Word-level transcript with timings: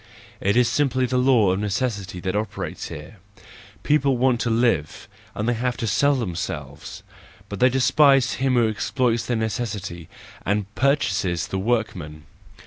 It 0.39 0.57
is 0.57 0.67
simply 0.67 1.05
the 1.05 1.19
law 1.19 1.51
of 1.51 1.59
necessity 1.59 2.19
that 2.21 2.35
operates 2.35 2.87
here: 2.87 3.17
people 3.83 4.17
want 4.17 4.41
to 4.41 4.49
live, 4.49 5.07
and 5.35 5.47
have 5.47 5.77
to 5.77 5.85
sell 5.85 6.15
themselves; 6.15 7.03
but 7.49 7.59
they 7.59 7.69
despise 7.69 8.33
him 8.33 8.55
who 8.55 8.67
exploits 8.67 9.27
their 9.27 9.37
necessity, 9.37 10.09
and 10.43 10.73
purchases 10.73 11.45
the 11.45 11.59
workman. 11.59 12.23